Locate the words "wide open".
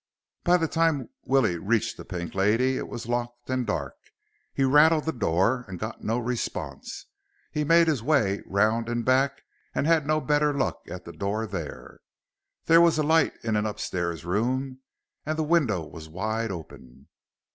16.09-17.07